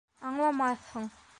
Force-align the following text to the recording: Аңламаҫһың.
Аңламаҫһың. 0.29 1.11